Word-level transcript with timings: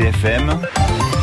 RCFM 0.00 1.19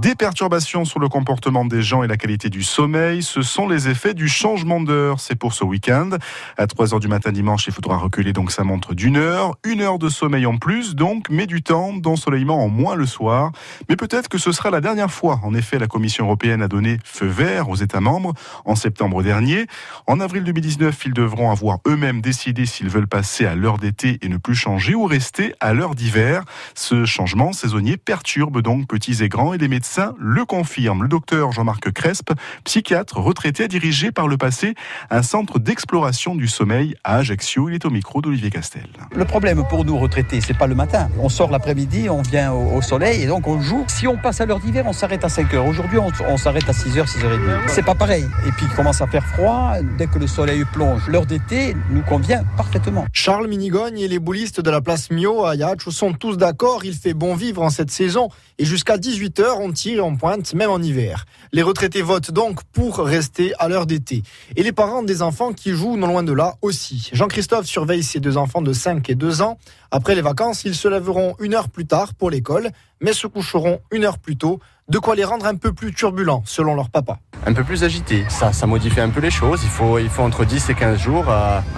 Des 0.00 0.14
perturbations 0.14 0.84
sur 0.84 1.00
le 1.00 1.08
comportement 1.08 1.64
des 1.64 1.82
gens 1.82 2.02
et 2.02 2.06
la 2.06 2.18
qualité 2.18 2.50
du 2.50 2.62
sommeil, 2.62 3.22
ce 3.22 3.40
sont 3.40 3.66
les 3.66 3.88
effets 3.88 4.12
du 4.12 4.28
changement 4.28 4.82
d'heure. 4.82 5.18
C'est 5.18 5.34
pour 5.34 5.54
ce 5.54 5.64
week-end. 5.64 6.10
À 6.58 6.66
3 6.66 6.92
heures 6.92 7.00
du 7.00 7.08
matin 7.08 7.32
dimanche, 7.32 7.66
il 7.66 7.72
faudra 7.72 7.96
reculer 7.96 8.34
donc 8.34 8.52
sa 8.52 8.64
montre 8.64 8.92
d'une 8.92 9.16
heure. 9.16 9.56
Une 9.64 9.80
heure 9.80 9.98
de 9.98 10.10
sommeil 10.10 10.44
en 10.44 10.58
plus, 10.58 10.94
donc, 10.94 11.30
mais 11.30 11.46
du 11.46 11.62
temps 11.62 11.94
d'ensoleillement 11.94 12.62
en 12.62 12.68
moins 12.68 12.96
le 12.96 13.06
soir. 13.06 13.50
Mais 13.88 13.96
peut-être 13.96 14.28
que 14.28 14.36
ce 14.36 14.52
sera 14.52 14.70
la 14.70 14.82
dernière 14.82 15.10
fois. 15.10 15.40
En 15.42 15.54
effet, 15.54 15.78
la 15.78 15.86
Commission 15.86 16.26
européenne 16.26 16.60
a 16.60 16.68
donné 16.68 16.98
feu 17.02 17.26
vert 17.26 17.70
aux 17.70 17.76
États 17.76 18.00
membres 18.02 18.34
en 18.66 18.74
septembre 18.74 19.22
dernier. 19.22 19.66
En 20.06 20.20
avril 20.20 20.44
2019, 20.44 21.02
ils 21.06 21.14
devront 21.14 21.50
avoir 21.50 21.78
eux-mêmes 21.86 22.20
décidé 22.20 22.66
s'ils 22.66 22.90
veulent 22.90 23.08
passer 23.08 23.46
à 23.46 23.54
l'heure 23.54 23.78
d'été 23.78 24.18
et 24.20 24.28
ne 24.28 24.36
plus 24.36 24.54
changer 24.54 24.94
ou 24.94 25.06
rester 25.06 25.54
à 25.60 25.72
l'heure 25.72 25.94
d'hiver. 25.94 26.44
Ce 26.74 27.06
changement 27.06 27.54
saisonnier 27.54 27.96
perturbe 27.96 28.60
donc 28.60 28.86
petits 28.86 29.13
et 29.22 29.28
grands 29.28 29.54
et 29.54 29.58
les 29.58 29.68
médecins 29.68 30.14
le 30.18 30.44
confirment. 30.44 31.02
Le 31.02 31.08
docteur 31.08 31.52
Jean-Marc 31.52 31.92
Crespe, 31.92 32.32
psychiatre 32.64 33.18
retraité, 33.18 33.64
a 33.64 33.68
dirigé 33.68 34.12
par 34.12 34.28
le 34.28 34.36
passé 34.36 34.74
un 35.10 35.22
centre 35.22 35.58
d'exploration 35.58 36.34
du 36.34 36.48
sommeil 36.48 36.94
à 37.04 37.16
Ajaccio. 37.16 37.68
Il 37.68 37.74
est 37.74 37.84
au 37.84 37.90
micro 37.90 38.20
d'Olivier 38.20 38.50
Castel. 38.50 38.86
Le 39.14 39.24
problème 39.24 39.64
pour 39.68 39.84
nous 39.84 39.96
retraités, 39.96 40.40
c'est 40.40 40.56
pas 40.56 40.66
le 40.66 40.74
matin. 40.74 41.08
On 41.18 41.28
sort 41.28 41.50
l'après-midi, 41.50 42.08
on 42.08 42.22
vient 42.22 42.52
au, 42.52 42.82
soleil 42.82 43.22
et 43.22 43.26
donc 43.26 43.46
on 43.46 43.60
joue. 43.60 43.84
Si 43.88 44.06
on 44.06 44.16
passe 44.16 44.40
à 44.40 44.46
l'heure 44.46 44.60
d'hiver, 44.60 44.84
on 44.86 44.92
s'arrête 44.92 45.24
à 45.24 45.28
5 45.28 45.52
heures. 45.54 45.66
Aujourd'hui, 45.66 45.98
on, 45.98 46.36
s'arrête 46.36 46.68
à 46.68 46.72
6 46.72 46.98
heures, 46.98 47.08
6 47.08 47.18
h 47.18 47.22
30 47.22 47.68
C'est 47.68 47.84
pas 47.84 47.94
pareil. 47.94 48.24
Et 48.46 48.50
puis 48.52 48.66
il 48.68 48.74
commence 48.74 49.00
à 49.00 49.06
faire 49.06 49.24
froid. 49.26 49.74
Dès 49.98 50.06
que 50.06 50.18
le 50.18 50.26
soleil 50.26 50.64
plonge, 50.72 51.06
l'heure 51.08 51.26
d'été 51.26 51.76
nous 51.90 52.02
convient 52.02 52.44
parfaitement. 52.56 53.06
Charles 53.12 53.48
Minigogne 53.48 53.98
et 53.98 54.08
les 54.08 54.18
boulistes 54.18 54.60
de 54.60 54.70
la 54.70 54.80
place 54.80 55.10
Mio 55.10 55.44
à 55.44 55.52
Ajaccio 55.52 55.90
sont 55.90 56.12
tous 56.12 56.36
d'accord. 56.36 56.84
Il 56.84 56.94
fait 56.94 57.14
bon 57.14 57.34
vivre 57.34 57.62
en 57.62 57.70
cette 57.70 57.90
saison 57.90 58.28
et 58.58 58.64
jusqu'à 58.64 58.98
18 59.04 59.40
heures, 59.40 59.60
on 59.60 59.70
tire 59.70 60.06
en 60.06 60.16
pointe, 60.16 60.54
même 60.54 60.70
en 60.70 60.78
hiver. 60.78 61.26
Les 61.52 61.60
retraités 61.60 62.00
votent 62.00 62.30
donc 62.30 62.64
pour 62.72 62.96
rester 63.00 63.52
à 63.58 63.68
l'heure 63.68 63.84
d'été. 63.84 64.22
Et 64.56 64.62
les 64.62 64.72
parents 64.72 65.02
des 65.02 65.20
enfants 65.20 65.52
qui 65.52 65.72
jouent 65.72 65.98
non 65.98 66.06
loin 66.06 66.22
de 66.22 66.32
là 66.32 66.54
aussi. 66.62 67.10
Jean-Christophe 67.12 67.66
surveille 67.66 68.02
ses 68.02 68.18
deux 68.18 68.38
enfants 68.38 68.62
de 68.62 68.72
5 68.72 69.10
et 69.10 69.14
2 69.14 69.42
ans. 69.42 69.58
Après 69.90 70.14
les 70.14 70.22
vacances, 70.22 70.64
ils 70.64 70.74
se 70.74 70.88
lèveront 70.88 71.36
une 71.38 71.52
heure 71.52 71.68
plus 71.68 71.84
tard 71.84 72.14
pour 72.14 72.30
l'école, 72.30 72.70
mais 73.02 73.12
se 73.12 73.26
coucheront 73.26 73.80
une 73.90 74.04
heure 74.04 74.18
plus 74.18 74.38
tôt, 74.38 74.58
de 74.88 74.98
quoi 74.98 75.14
les 75.14 75.24
rendre 75.24 75.44
un 75.44 75.56
peu 75.56 75.74
plus 75.74 75.92
turbulents, 75.92 76.42
selon 76.46 76.74
leur 76.74 76.88
papa 76.88 77.18
un 77.46 77.52
peu 77.52 77.64
plus 77.64 77.84
agité. 77.84 78.24
Ça, 78.28 78.52
ça 78.52 78.66
modifie 78.66 79.00
un 79.00 79.10
peu 79.10 79.20
les 79.20 79.30
choses. 79.30 79.60
Il 79.62 79.68
faut, 79.68 79.98
il 79.98 80.08
faut 80.08 80.22
entre 80.22 80.44
10 80.44 80.70
et 80.70 80.74
15 80.74 80.98
jours 80.98 81.26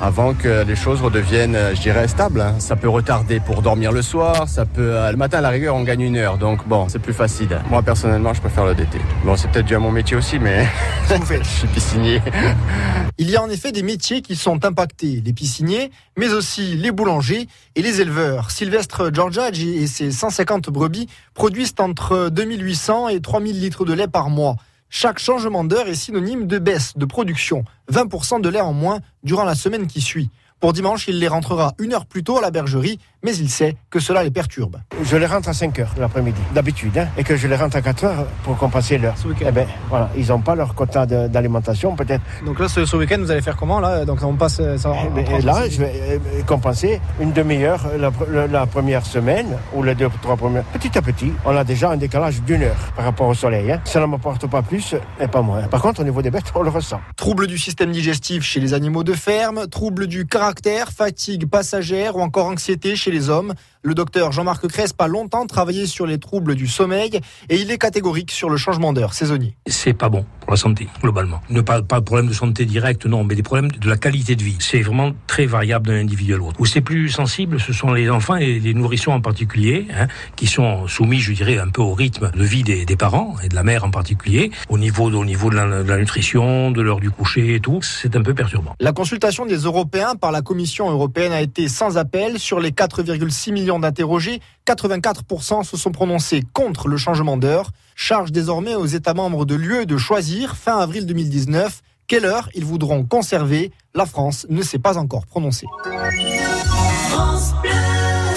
avant 0.00 0.34
que 0.34 0.64
les 0.64 0.76
choses 0.76 1.02
redeviennent, 1.02 1.56
euh, 1.56 1.74
je 1.74 1.80
dirais, 1.80 2.08
stables. 2.08 2.40
Hein. 2.40 2.54
Ça 2.58 2.76
peut 2.76 2.88
retarder 2.88 3.40
pour 3.40 3.62
dormir 3.62 3.92
le 3.92 4.02
soir. 4.02 4.48
Ça 4.48 4.66
peut, 4.66 4.94
euh, 4.94 5.10
le 5.10 5.16
matin, 5.16 5.38
à 5.38 5.40
la 5.40 5.48
rigueur, 5.48 5.74
on 5.74 5.82
gagne 5.82 6.02
une 6.02 6.16
heure. 6.16 6.38
Donc 6.38 6.66
bon, 6.66 6.88
c'est 6.88 6.98
plus 6.98 7.12
facile. 7.12 7.60
Moi, 7.70 7.82
personnellement, 7.82 8.34
je 8.34 8.40
préfère 8.40 8.64
le 8.64 8.74
DT. 8.74 8.98
Bon, 9.24 9.36
c'est 9.36 9.50
peut-être 9.50 9.66
dû 9.66 9.74
à 9.74 9.78
mon 9.78 9.90
métier 9.90 10.16
aussi, 10.16 10.38
mais 10.38 10.66
je 11.08 11.48
suis 11.48 11.68
piscinier. 11.68 12.22
Il 13.18 13.30
y 13.30 13.36
a 13.36 13.42
en 13.42 13.48
effet 13.48 13.72
des 13.72 13.82
métiers 13.82 14.20
qui 14.20 14.36
sont 14.36 14.64
impactés. 14.64 15.22
Les 15.24 15.32
pisciniers, 15.32 15.90
mais 16.16 16.32
aussi 16.32 16.76
les 16.76 16.90
boulangers 16.90 17.48
et 17.74 17.82
les 17.82 18.00
éleveurs. 18.00 18.50
Sylvestre 18.50 19.10
Giorgiagi 19.12 19.78
et 19.78 19.86
ses 19.86 20.10
150 20.10 20.68
brebis 20.68 21.08
produisent 21.34 21.74
entre 21.78 22.28
2800 22.28 23.08
et 23.08 23.20
3000 23.20 23.58
litres 23.60 23.84
de 23.84 23.94
lait 23.94 24.08
par 24.08 24.28
mois. 24.28 24.56
Chaque 24.88 25.18
changement 25.18 25.64
d'heure 25.64 25.88
est 25.88 25.94
synonyme 25.94 26.46
de 26.46 26.58
baisse 26.58 26.96
de 26.96 27.04
production, 27.04 27.64
20% 27.92 28.40
de 28.40 28.48
lait 28.48 28.60
en 28.60 28.72
moins 28.72 29.00
durant 29.24 29.44
la 29.44 29.54
semaine 29.54 29.86
qui 29.86 30.00
suit. 30.00 30.30
Pour 30.58 30.72
dimanche, 30.72 31.06
il 31.06 31.18
les 31.18 31.28
rentrera 31.28 31.74
une 31.78 31.92
heure 31.92 32.06
plus 32.06 32.24
tôt 32.24 32.38
à 32.38 32.40
la 32.40 32.50
bergerie, 32.50 32.98
mais 33.22 33.36
il 33.36 33.50
sait 33.50 33.76
que 33.90 34.00
cela 34.00 34.24
les 34.24 34.30
perturbe. 34.30 34.78
Je 35.02 35.18
les 35.18 35.26
rentre 35.26 35.50
à 35.50 35.52
5 35.52 35.80
heures 35.80 35.94
l'après-midi, 35.98 36.40
d'habitude, 36.54 36.96
hein, 36.96 37.08
et 37.18 37.24
que 37.24 37.36
je 37.36 37.46
les 37.46 37.56
rentre 37.56 37.76
à 37.76 37.82
4 37.82 38.04
heures 38.04 38.26
pour 38.42 38.56
compenser 38.56 38.96
l'heure. 38.96 39.16
Eh 39.42 39.50
ben, 39.52 39.66
voilà, 39.90 40.08
ils 40.16 40.28
n'ont 40.28 40.40
pas 40.40 40.54
leur 40.54 40.74
quota 40.74 41.04
d'alimentation, 41.04 41.94
peut-être. 41.94 42.22
Donc 42.46 42.58
là, 42.58 42.68
ce, 42.68 42.96
week-end, 42.96 43.18
vous 43.18 43.30
allez 43.30 43.42
faire 43.42 43.58
comment 43.58 43.80
là? 43.80 44.06
Donc 44.06 44.22
on 44.22 44.34
passe. 44.34 44.60
Euh, 44.60 44.78
ça, 44.78 44.94
eh 45.04 45.10
ben, 45.10 45.44
là, 45.44 45.68
je 45.68 45.78
vais 45.78 45.92
euh, 45.94 46.42
compenser 46.46 47.02
une 47.20 47.32
demi-heure 47.32 47.90
la, 47.98 48.66
première 48.66 49.04
semaine 49.04 49.58
ou 49.74 49.82
les 49.82 49.94
deux 49.94 50.08
trois 50.22 50.36
premières. 50.36 50.64
Petit 50.64 50.96
à 50.96 51.02
petit, 51.02 51.32
on 51.44 51.54
a 51.54 51.64
déjà 51.64 51.90
un 51.90 51.98
décalage 51.98 52.40
d'une 52.40 52.62
heure 52.62 52.92
par 52.96 53.04
rapport 53.04 53.28
au 53.28 53.34
soleil. 53.34 53.72
Hein. 53.72 53.82
Ça 53.84 54.00
ne 54.00 54.06
m'apporte 54.06 54.46
pas 54.46 54.62
plus 54.62 54.94
et 55.20 55.28
pas 55.28 55.42
moins. 55.42 55.64
Par 55.64 55.82
contre, 55.82 56.00
au 56.00 56.04
niveau 56.04 56.22
des 56.22 56.30
bêtes, 56.30 56.50
on 56.54 56.62
le 56.62 56.70
ressent. 56.70 57.00
Trouble 57.16 57.46
du 57.46 57.58
système 57.58 57.92
digestif 57.92 58.42
chez 58.42 58.58
les 58.58 58.72
animaux 58.72 59.04
de 59.04 59.12
ferme, 59.12 59.66
trouble 59.66 60.06
du 60.06 60.24
caractère 60.24 60.45
fatigue 60.92 61.46
passagère 61.46 62.16
ou 62.16 62.20
encore 62.20 62.46
anxiété 62.46 62.96
chez 62.96 63.10
les 63.10 63.28
hommes. 63.28 63.54
Le 63.86 63.94
docteur 63.94 64.32
Jean-Marc 64.32 64.66
Crespe 64.66 65.00
a 65.00 65.06
longtemps 65.06 65.46
travaillé 65.46 65.86
sur 65.86 66.06
les 66.06 66.18
troubles 66.18 66.56
du 66.56 66.66
sommeil 66.66 67.20
et 67.48 67.54
il 67.54 67.70
est 67.70 67.78
catégorique 67.78 68.32
sur 68.32 68.50
le 68.50 68.56
changement 68.56 68.92
d'heure 68.92 69.14
saisonnier. 69.14 69.54
C'est 69.68 69.92
pas 69.92 70.08
bon 70.08 70.26
pour 70.40 70.50
la 70.50 70.56
santé, 70.56 70.88
globalement. 71.00 71.40
Ne 71.50 71.60
pas, 71.60 71.82
pas 71.82 72.00
de 72.00 72.04
problème 72.04 72.26
de 72.26 72.32
santé 72.32 72.64
direct, 72.64 73.06
non, 73.06 73.22
mais 73.22 73.36
des 73.36 73.44
problèmes 73.44 73.70
de 73.70 73.88
la 73.88 73.96
qualité 73.96 74.34
de 74.34 74.42
vie. 74.42 74.56
C'est 74.58 74.80
vraiment 74.80 75.12
très 75.28 75.46
variable 75.46 75.86
d'un 75.86 76.00
individu 76.00 76.34
à 76.34 76.36
l'autre. 76.36 76.60
Où 76.60 76.66
c'est 76.66 76.80
plus 76.80 77.10
sensible, 77.10 77.60
ce 77.60 77.72
sont 77.72 77.92
les 77.92 78.10
enfants 78.10 78.34
et 78.34 78.58
les 78.58 78.74
nourrissons 78.74 79.12
en 79.12 79.20
particulier, 79.20 79.86
hein, 79.96 80.08
qui 80.34 80.48
sont 80.48 80.88
soumis, 80.88 81.20
je 81.20 81.32
dirais, 81.32 81.58
un 81.58 81.68
peu 81.68 81.82
au 81.82 81.94
rythme 81.94 82.32
de 82.32 82.44
vie 82.44 82.64
des, 82.64 82.86
des 82.86 82.96
parents 82.96 83.36
et 83.44 83.48
de 83.48 83.54
la 83.54 83.62
mère 83.62 83.84
en 83.84 83.90
particulier, 83.92 84.50
au 84.68 84.78
niveau, 84.78 85.04
au 85.04 85.24
niveau 85.24 85.48
de 85.48 85.54
la, 85.54 85.84
de 85.84 85.88
la 85.88 85.98
nutrition, 85.98 86.72
de 86.72 86.82
l'heure 86.82 86.98
du 86.98 87.12
coucher 87.12 87.54
et 87.54 87.60
tout. 87.60 87.82
C'est 87.82 88.16
un 88.16 88.22
peu 88.22 88.34
perturbant. 88.34 88.74
La 88.80 88.92
consultation 88.92 89.46
des 89.46 89.58
Européens 89.58 90.16
par 90.16 90.32
la 90.32 90.42
Commission 90.42 90.90
européenne 90.90 91.32
a 91.32 91.40
été 91.40 91.68
sans 91.68 91.98
appel 91.98 92.40
sur 92.40 92.58
les 92.58 92.70
4,6 92.70 93.52
millions 93.52 93.75
d'interrogés. 93.78 94.40
84% 94.66 95.64
se 95.64 95.76
sont 95.76 95.92
prononcés 95.92 96.42
contre 96.52 96.88
le 96.88 96.96
changement 96.96 97.36
d'heure. 97.36 97.70
Charge 97.94 98.32
désormais 98.32 98.74
aux 98.74 98.86
États 98.86 99.14
membres 99.14 99.44
de 99.44 99.54
l'UE 99.54 99.86
de 99.86 99.96
choisir 99.96 100.56
fin 100.56 100.78
avril 100.78 101.06
2019 101.06 101.82
quelle 102.06 102.24
heure 102.24 102.48
ils 102.54 102.64
voudront 102.64 103.04
conserver. 103.04 103.72
La 103.94 104.06
France 104.06 104.46
ne 104.48 104.62
s'est 104.62 104.78
pas 104.78 104.96
encore 104.98 105.26
prononcée. 105.26 105.66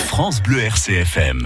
France 0.08 0.42
Bleu 0.42 0.60
RCFM. 0.60 1.38